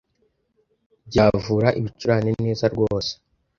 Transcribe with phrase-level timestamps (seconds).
[1.07, 3.11] byavura ibicurane neza rwose